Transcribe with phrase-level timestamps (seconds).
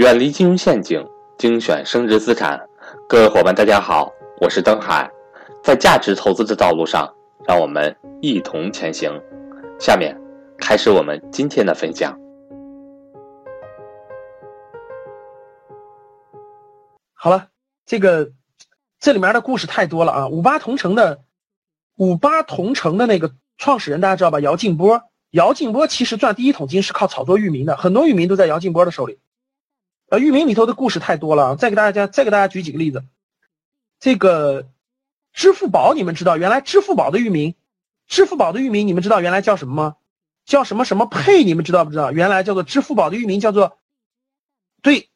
[0.00, 2.58] 远离金融陷阱，精选升值资产。
[3.06, 5.10] 各位伙伴，大家好，我是登海。
[5.62, 7.14] 在价值投资的道路上，
[7.46, 9.12] 让我们一同前行。
[9.78, 10.18] 下面
[10.56, 12.18] 开始我们今天的分享。
[17.12, 17.48] 好了，
[17.84, 18.32] 这个
[18.98, 20.28] 这里面的故事太多了啊！
[20.28, 21.20] 五八同城的
[21.96, 24.40] 五八同城的那个创始人大家知道吧？
[24.40, 25.02] 姚劲波。
[25.32, 29.18] 姚劲波其实赚第一桶金是靠炒作域名的，很多域名都在姚劲波的手里。
[30.10, 33.04] 呃，域名里头的故事太多了，再给大家再给大家举几个例子。
[34.00, 34.68] 这个
[35.32, 37.54] 支付宝你们知道，原来支付宝的域名，
[38.08, 39.96] 支付宝的域名你们知道原来叫什么吗？
[40.44, 41.44] 叫什么什么配？
[41.44, 42.10] 你们知道不知道？
[42.10, 43.78] 原来叫做支付宝的域名叫做
[44.82, 45.08] 对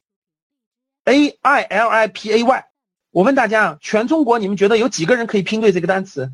[1.03, 2.67] ，A I L I P A Y。
[3.11, 6.31] 我问大家啊，全中国你们觉得有几个人可以拼对这个单词？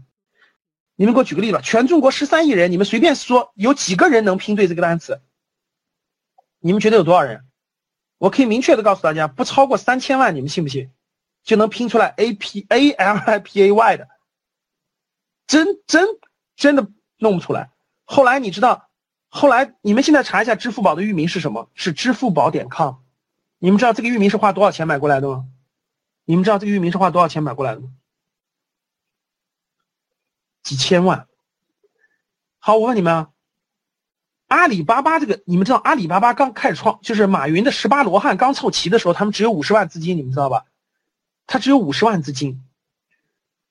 [0.97, 1.61] 你们给我举个例子。
[1.63, 5.23] 全中国十三亿人，你们随便说有几个人能拼对这个单词？
[6.59, 7.47] 你们觉得有多少人？
[8.21, 10.90] 我可以明确的告诉大家，不超过三千万，你们信不信？
[11.43, 14.09] 就能拼出来 A P A L I P A Y 的，
[15.46, 16.07] 真真
[16.54, 17.71] 真的弄不出来。
[18.04, 18.90] 后来你知道，
[19.30, 21.71] 后来你们现在查一下支付宝的域名是什么？
[21.73, 22.96] 是支付宝点 com。
[23.59, 25.46] 你们知道这个域名是花多少钱买过来的吗？
[26.27, 27.88] 你们知道这个域名是花多少钱买过来的吗？
[30.62, 31.27] 几千万。
[32.59, 33.30] 好，我问你们啊。
[34.51, 40.65] 阿里巴巴这个，你们知道阿里巴巴刚开始创，就是马云的十八罗汉刚凑齐的时候，他们只有五十万资金，你们知道吧？
[41.46, 42.60] 他只有五十万资金。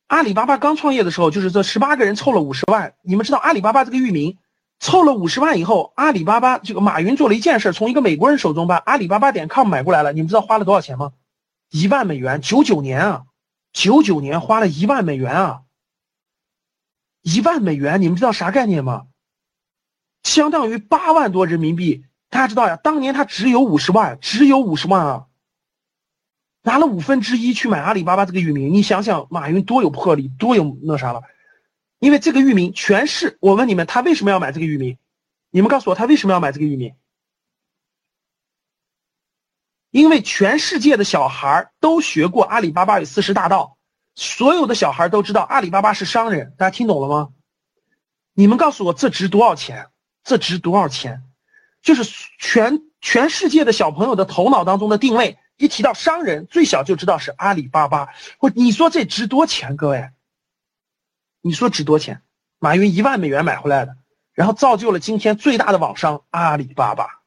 [0.08, 2.94] 阿里巴巴刚创业的时候，就是这十八个人凑了五十万。
[3.02, 4.38] 你们知道阿里巴巴这个域名
[4.80, 10.14] 凑了五十万以后，阿里巴巴这个马云做了一件事，从一个美国人手中把阿里巴巴点 com 买过来了。
[10.14, 11.12] 你们知道花了多少钱吗？
[11.72, 13.24] 一万美元，九九年啊，
[13.74, 15.62] 九九年花了一万美元啊，
[17.22, 19.08] 一万美元，你们知道啥概念吗？
[20.24, 22.76] 相当于八万多人民币，大家知道呀？
[22.78, 25.26] 当年他只有五十万，只有五十万啊，
[26.62, 31.22] 拿了五分之一去买阿里巴巴这个域名，你想想马云多有魄力，多有那啥了？
[32.00, 34.98] 因为这个域名全是我问你们，他为什么要买这个域名？
[35.52, 36.94] 你们告诉我他为什么要买这个域名？
[39.92, 43.78] 因为全世界的小孩都学过阿里巴巴与四十大盗，
[44.14, 47.30] 所有的小孩都知道阿里巴巴是商人，大家听懂了吗？
[48.34, 49.88] 你们告诉我这值多少钱？
[50.30, 51.24] 这值多少钱？
[51.82, 52.04] 就是
[52.38, 58.10] 全全世界的小朋友的头脑当中的定位，一提到商人，最小就知道是阿里巴巴。
[58.38, 59.76] 或你说这值多钱？
[59.76, 60.12] 各位，
[61.42, 62.22] 你说值多钱？
[62.60, 63.98] 马云一万美元买回来的，
[64.34, 67.24] 然后造就了今天最大的网商阿里巴巴，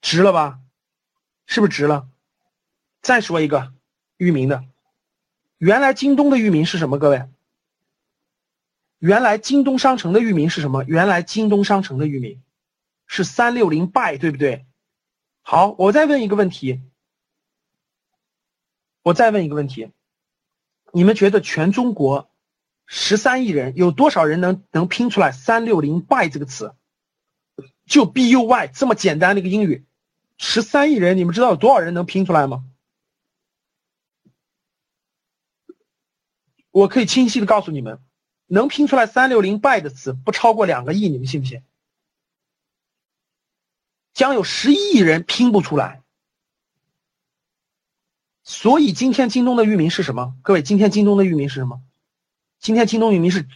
[0.00, 0.60] 值了吧？
[1.44, 2.08] 是不是值了？
[3.02, 3.70] 再说一个
[4.16, 4.64] 域名的，
[5.58, 6.98] 原来京东的域名是什么？
[6.98, 7.28] 各位？
[9.00, 10.84] 原来京东商城的域名是什么？
[10.84, 12.42] 原来京东商城的域名
[13.06, 14.66] 是三六零 buy，对不对？
[15.40, 16.82] 好，我再问一个问题，
[19.02, 19.90] 我再问一个问题，
[20.92, 22.30] 你们觉得全中国
[22.84, 26.74] 十三亿人有多少人能能拼出来三六零 buy 这个词？
[27.86, 29.86] 就 b u y 这么简单的一个英语，
[30.36, 32.66] 十三亿人，你们知道有多少人能拼出来吗？
[36.70, 37.98] 我可以清晰的告诉你们。
[38.52, 41.62] 能拼出来三六零 by 的词不超过两个亿，你们信不信？
[44.12, 46.02] 将有十一亿人拼不出来。
[48.42, 50.34] 所以今天京东的域名是什么？
[50.42, 51.80] 各位，今天京东的域名是什么？
[52.58, 53.46] 今天京东域名是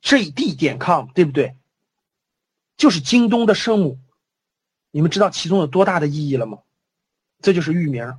[0.00, 1.54] jd 点 com，对不对？
[2.78, 4.00] 就是京东的声母。
[4.90, 6.62] 你们知道其中有多大的意义了吗？
[7.42, 8.16] 这就是域名，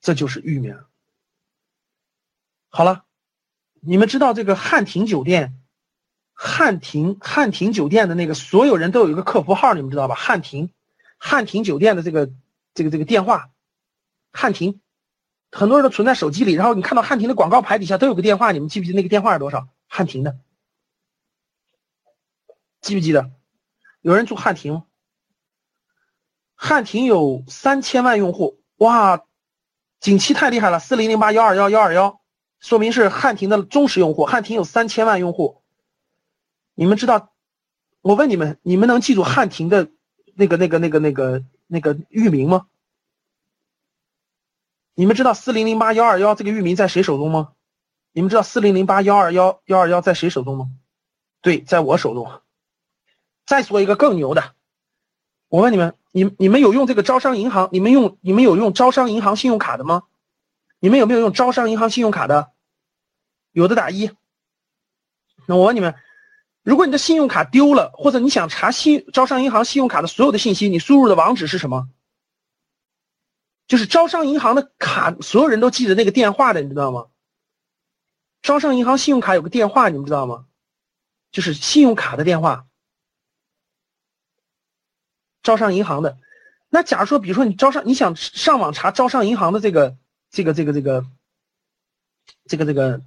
[0.00, 0.78] 这就是域名。
[2.68, 3.04] 好了。
[3.84, 5.58] 你们知道这个汉庭酒店，
[6.34, 10.14] 汉庭汉庭酒店的那个所有人都有一个客服号，你们知道吧？
[10.14, 10.70] 汉庭，
[11.18, 12.30] 汉庭酒店的这个
[12.74, 13.50] 这个这个电话，
[14.32, 14.80] 汉庭，
[15.50, 16.52] 很多人都存在手机里。
[16.52, 19.66] 然后你看到汉庭的广告牌底下都有个电话，你们记不记得那个电话是多少？
[19.88, 20.38] 汉庭的，
[22.80, 23.32] 记不记得？
[24.00, 24.84] 有人住汉庭吗？
[26.54, 29.24] 汉庭有三千万用户，哇，
[29.98, 32.21] 景气太厉害了，四零零八幺二幺幺二幺。
[32.62, 35.60] 说明是汉庭的忠实用户，汉庭有三千万用户。
[36.74, 37.32] 你们知道？
[38.00, 39.90] 我问你们，你们能记住汉庭的
[40.34, 42.66] 那个、那个、那个、那个、那个域名吗？
[44.94, 47.52] 你们知道四零零八幺二幺这个域名在谁手中吗？
[48.12, 50.70] 你们知道四零零八幺二幺幺二幺在谁手中吗？
[51.40, 52.30] 对，在我手中。
[53.44, 54.52] 再说一个更牛的，
[55.48, 57.68] 我问你们，你你们有用这个招商银行？
[57.72, 60.04] 你们用你们有用招商银行信用卡的吗？
[60.82, 62.50] 你们有没有用招商银行信用卡的？
[63.52, 64.10] 有的打一。
[65.46, 65.94] 那我问你们，
[66.64, 71.88] 如果你的信用卡丢了，或者你想查信招商银行信用卡的所有的信息，你输入的网址是什么？
[73.68, 77.06] 就是招商银行的卡，所有人都记得那个电话的，你知道吗？
[78.42, 80.46] 招商银行信用卡有个电话，你们知道吗？
[81.30, 82.66] 就是信用卡的电话。
[85.44, 86.18] 招商银行的，
[86.70, 89.96] 那假如说，比如说你招商，你想上网查招商银行的这个
[90.32, 91.04] 这个这个这个
[92.46, 93.02] 这个这个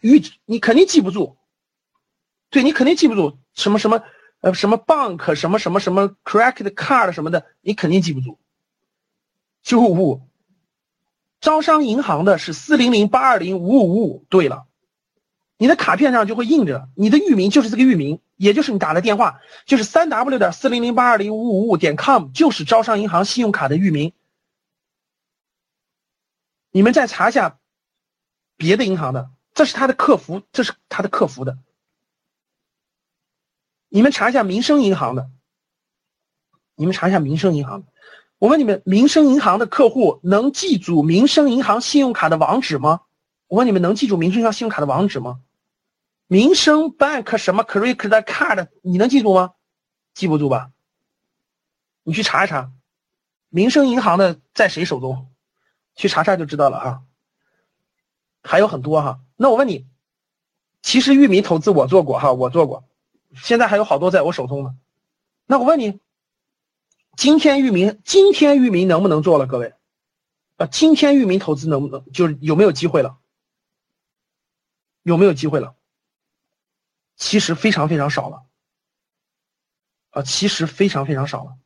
[0.00, 1.36] 预，你肯定记不住。
[2.50, 4.02] 对你肯定记不住什么什么
[4.40, 8.38] 呃什么 bank 什么什么什么 credit card 什么的，你肯定记不住。
[9.62, 10.22] 九五五，
[11.40, 14.24] 招商银行的是四零零八二零五五五五。
[14.30, 14.64] 对了，
[15.58, 24.12] 你的卡片上就会印着你的域名就是这个域名，也就是你打的电话就是三 w 点四零零八二零五五五点 com，就是招商银行信用卡的域名。
[26.70, 27.58] 你们再查一下
[28.56, 31.58] 别的银行的，这是他的客服，这是他的客服的。
[33.88, 35.30] 你们查一下民生银行的，
[36.74, 37.88] 你们查一下民生银行的。
[38.38, 43.00] 我问你们，民生银行的客户能记住民生银行信用卡的网址吗？
[43.46, 45.40] 我问你们，能记住民生银行信用卡的网址吗？
[46.26, 49.54] 民生 bank 什么 credit card，你能记住吗？
[50.14, 50.70] 记不住吧？
[52.02, 52.70] 你去查一查，
[53.48, 55.27] 民生银行的在谁手中？
[55.98, 57.02] 去查查就知道了啊。
[58.42, 59.20] 还有很多哈。
[59.34, 59.86] 那我问你，
[60.80, 62.88] 其实域名投资我做过哈，我做过。
[63.34, 64.76] 现在还有好多在我手中呢，
[65.44, 66.00] 那我问你，
[67.16, 69.46] 今天域名今天域名能不能做了？
[69.46, 69.74] 各位，
[70.56, 73.18] 啊，今天域名投资能不能就是有没有机会了？
[75.02, 75.74] 有没有机会了？
[77.16, 78.44] 其实非常非常少了，
[80.10, 81.56] 啊，其实非常非常少了，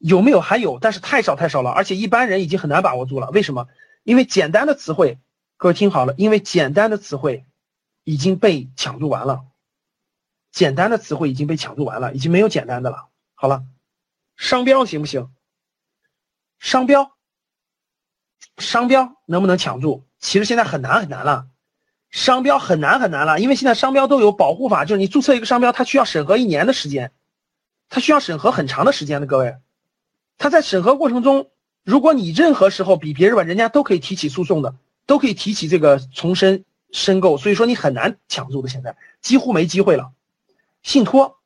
[0.00, 0.40] 有没有？
[0.40, 3.30] 还有，但是太少太少了，而且一般人已经很难把握住了。
[3.30, 3.68] 为什么？
[4.02, 5.18] 因为简单的词汇，
[5.58, 7.44] 各位听好了，因为简单的词汇
[8.04, 9.42] 已经被抢注完了。
[10.50, 13.08] 简单的词汇已经被抢注完了，已经没有简单的了。
[13.34, 13.62] 好了，
[14.36, 15.30] 商标行不行？
[16.58, 17.12] 商标，
[18.56, 20.06] 商标能不能抢注？
[20.18, 21.46] 其实现在很难很难了，
[22.10, 27.12] 商标很难很难了，因为现在商标都有保护法，就是你注册一个商标，它需要审核一年的时间，
[27.90, 29.26] 它需要审核很长的时间的。
[29.26, 29.56] 各位，
[30.40, 31.50] 他在审核过程中，
[31.84, 40.12] 如果你任何时候比别人晚，人家都可以提起诉讼的，都可以提起这个重申申购，所以说你很难抢注的，现在几乎没机会了。
[40.82, 41.36] 信托，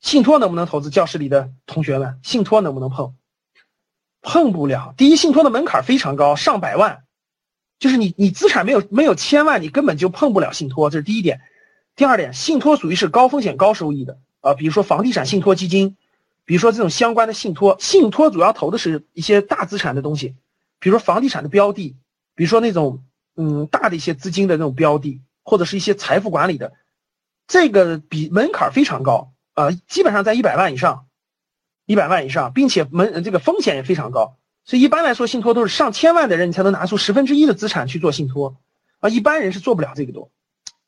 [0.00, 0.90] 信托能不能投资？
[0.90, 3.14] 教室里的同学们，信托能不能碰？
[4.22, 4.92] 碰不了。
[4.96, 7.04] 第一，信托的门槛非常高，上百万，
[7.78, 10.90] 就是你你资产没有没有千万，你根本就碰不了信托。
[10.90, 11.42] 这是第一点。
[11.94, 15.96] 第二点，信托属于是高风险高收益的啊，比如说房地产信托基金，
[16.44, 17.76] 比如说这种相关的信托。
[17.78, 20.36] 信托主要投的是一些大资产的东西，
[20.78, 21.96] 比如说房地产的标的，
[22.34, 23.04] 比如说那种
[23.36, 26.72] 嗯大的一些资金的那种标的，或者是一些财富管理的。
[27.46, 31.06] 这个比门槛非常高啊，基本上在一百万以上，
[31.84, 38.56] 一百万以上，并且门这个风险也非常高，所以一般来说信托都是上千万的人你才能拿出十分之一的资产去做信托
[39.00, 40.28] 啊，一般人是做不了这个的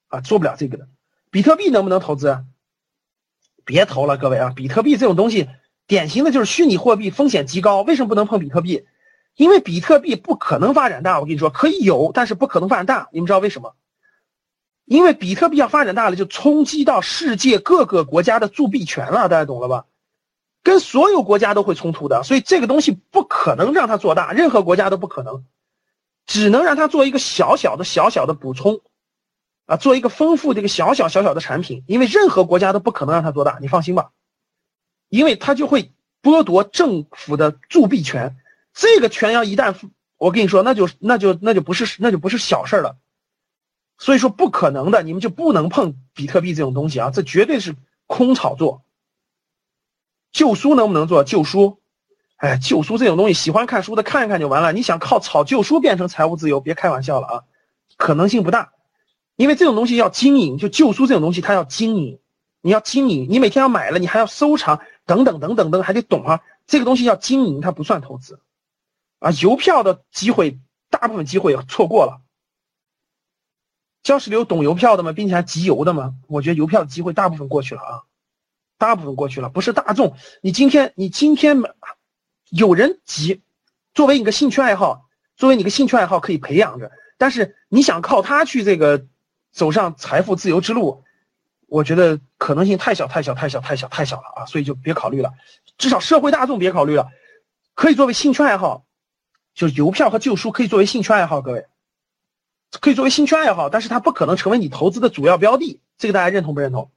[0.08, 0.88] 啊，做不了这个的。
[1.30, 2.42] 比特币能不能投资？
[3.66, 5.48] 别投了，各位啊，比特币这种东西
[5.86, 7.82] 典型的就是虚拟货币，风险极高。
[7.82, 8.86] 为什么不能碰比特币？
[9.34, 11.20] 因为比特币不可能发展大。
[11.20, 13.08] 我跟你说，可以有，但是不可能发展大。
[13.12, 13.74] 你们知道为什么？
[14.86, 19.84] 因为比特币要发展大了，就冲击到世界各个国家的铸币权了，大家懂了吧？
[20.62, 25.44] 跟所有国家都会冲突的，所以这个东西不可能让它做大，任何国家都不可能，
[26.26, 28.80] 只能让它做一个小小的、小小的补充，
[29.66, 31.84] 啊，做一个丰富这个小小小小的产品。
[31.86, 34.10] 因为任何国家都不可能让它做大，你放心吧，
[35.08, 35.92] 因为它就会
[36.22, 38.36] 剥夺政府的铸币权，
[38.72, 39.74] 这个权要一旦
[40.16, 42.96] 我跟你说，那就那就那就不是那就不是小事了。
[43.98, 47.10] 所以说不可能的，你们就不能碰比特币这种东西啊！
[47.10, 47.74] 这绝对是
[48.06, 48.82] 空炒作。
[50.32, 51.78] 旧书能不能做旧书？
[52.36, 54.74] 哎，旧书这种东西，喜欢看书的看一看就完了。
[54.74, 57.44] 你想靠炒旧书变成财务自由，别开玩笑了啊！
[57.96, 58.72] 可能性不大，
[59.36, 62.18] 因为这种东西要经营，就旧书这种东西它要经营，
[62.62, 66.40] 你要经营，你每天要买了，你还要收藏，等等等等等，还得懂啊！
[66.66, 68.40] 这个东西要经营，它不算投资
[69.18, 69.30] 啊。
[69.42, 70.58] 邮票的机会，
[70.90, 72.22] 大部分机会错过了。
[74.02, 75.12] 教室里有懂邮票的吗？
[75.12, 76.14] 并且还集邮的吗？
[76.28, 78.02] 我觉得邮票的机会大部分过去了啊，
[78.78, 79.48] 大部分过去了。
[79.48, 81.60] 不是大众，你今天你今天
[82.50, 83.42] 有人集，
[83.92, 86.90] 作为你个兴趣爱好，作为你个兴趣爱好可以培养着。
[87.18, 89.06] 但是你想靠它去这个
[89.56, 91.02] 走上财富自由之路，
[91.66, 94.44] 我觉得可能性太小太小太小太小太小了啊！
[94.44, 95.32] 所以就别考虑了，
[95.78, 97.08] 至少社会大众别考虑了，
[97.72, 98.84] 可以作为兴趣爱好，
[99.54, 101.66] 就邮票和旧书可以作为兴趣爱好，各位。
[102.82, 106.92] 可以作为兴趣爱好，但是它不可能成为你投资的主要标的，这个大家认同不认同？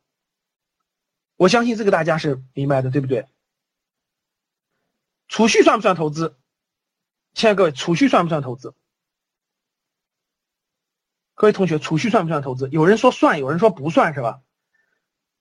[1.38, 3.26] 我相信这个大家是明白的，对不对？
[5.30, 6.36] 储蓄算不算投资？
[7.34, 8.74] 亲爱各位，储蓄算不算投资？
[11.40, 12.68] 各位同学，储蓄算不算投资？
[12.70, 14.42] 有人说算，有人说不算，是吧？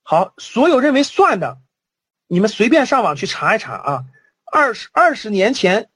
[0.04, 1.58] 好，所有认为算的，
[2.28, 4.04] 你们随便上网去查一查啊。
[4.44, 5.90] 二十二十年前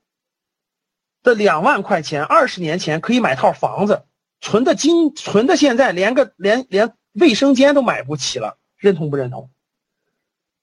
[1.23, 4.04] 的两万块钱，二十年前可以买套房子，
[4.40, 9.52] 存的金存的现在连个连连卫生间都买不起了，认同不认同？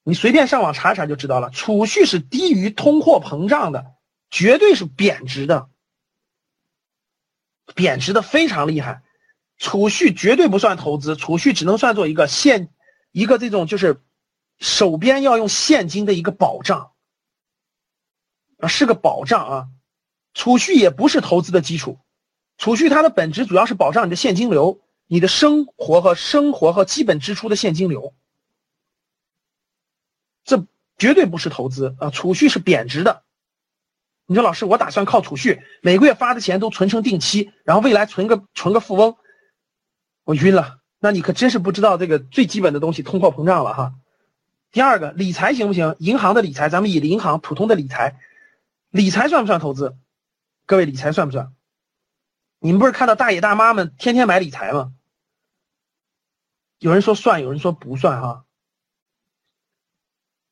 [0.03, 1.49] 你随便上网查查就知道了。
[1.51, 3.85] 储蓄是低于通货膨胀的，
[4.29, 5.69] 绝对是贬值的，
[7.73, 9.01] 贬值的非常厉害。
[9.59, 12.73] 储蓄绝对不算投资，储蓄只能算作一个现，
[13.11, 14.01] 一个这种就是
[14.57, 16.91] 手边要用现金的一个保障
[18.57, 19.67] 啊，是个保障啊。
[20.33, 21.99] 储蓄也不是投资的基础，
[22.57, 28.15] 储蓄它的本质主要是保障你的现金流，你的生活和生活和基本支出的现金流。
[30.45, 30.65] 这
[30.97, 33.23] 绝对不是投资啊，储蓄是贬值的。
[34.25, 39.17] 你说老师，我打算靠储蓄，每个月发的钱都存成定期，然后未来存个存个富翁。
[40.29, 43.95] 我晕了，那你可真是不知道这个最基本的东西——通货膨胀了哈。
[44.71, 45.95] 第二个，理财行不行？
[45.97, 48.19] 银行的理财，咱们以银行普通的理财，
[48.91, 49.97] 理财算不算投资？
[50.67, 51.51] 各位，理财算不算？
[52.59, 54.93] 你们不是看到大爷大妈们天天买理财吗？
[56.77, 58.45] 有人说算，有人说不算哈。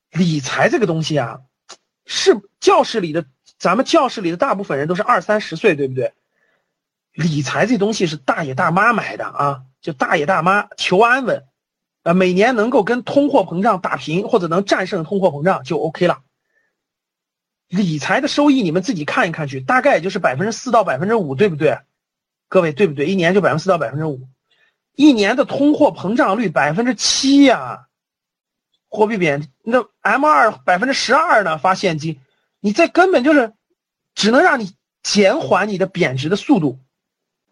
[0.10, 1.42] 理财这个东西啊，
[2.08, 3.28] 是教室里的，
[3.60, 6.16] 咱们教室里的大部分人都是二三十岁，对不对？
[7.18, 11.46] 理财这东西是大爷大妈买的啊，就大爷大妈求安稳，
[12.04, 16.22] 呃，每年能够跟通货膨胀打平或者能战胜通货膨胀就 OK 了。
[17.70, 21.80] 理财的收益你们自己看一看去，大概也就是百分之四到百分之五，对不对？
[22.50, 23.08] 各位对不对？
[23.08, 24.22] 一年就百分之四到百分之五，
[24.94, 27.88] 一年的通货膨胀率百分之七呀，
[28.90, 31.58] 货币贬，那 M 二百分之十二呢？
[31.58, 32.20] 发现金，
[32.60, 33.54] 你这根本就是
[34.14, 36.78] 只能让你减缓你的贬值的速度。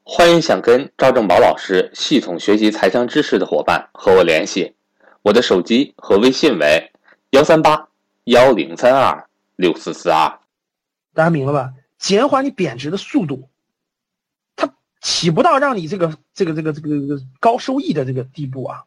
[0.07, 4.75] 欢迎想跟赵正宝老师系统学习财商知识的伙伴和我联系，
[5.23, 6.91] 我的手机和微信为
[7.31, 7.89] 幺三八
[8.25, 10.39] 幺零三二六四四二。
[11.15, 11.73] 大家明白吧？
[11.97, 13.49] 减缓你贬值的速度，
[14.55, 18.83] 它起不到让你这个这个这个这个这个高收益的这个地步啊，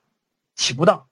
[0.55, 1.09] 起不到。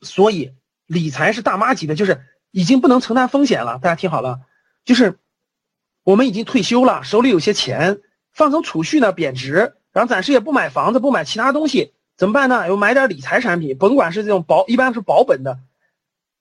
[0.00, 0.54] 所以
[0.86, 3.78] 理财是大妈级的，就是已经不能承担风险了。
[3.78, 4.40] 大家听好了，
[4.86, 5.18] 就是
[6.02, 8.00] 我们已经退休了，手里有些钱。
[8.38, 12.68] 放成储蓄呢，贬值，然后暂时也不买房子，不买其他东西，怎么办呢？
[12.68, 15.58] 又买点理财产品，甭管是这种保，一般是保本的，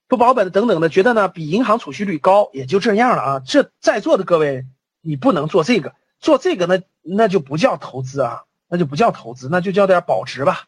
[0.08, 3.42] 不保本的等等的，觉得呢比银行储蓄率高，也就这样了啊。
[3.44, 4.64] 这在座的各位，
[5.02, 10.66] 你不能做这个，做这个那那就不叫投资啊，那就不叫投资，那就叫点保值吧，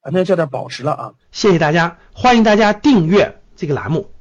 [0.00, 1.14] 啊，那就叫点保值了啊。
[1.30, 4.17] 谢谢大家，欢迎大家订阅这个栏目。